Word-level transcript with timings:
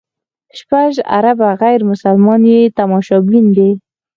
شپږ 0.59 0.93
اربه 1.17 1.49
غیر 1.61 1.81
مسلمان 1.91 2.41
یې 2.51 2.59
تماشبین 2.77 3.45
دي. 3.55 3.69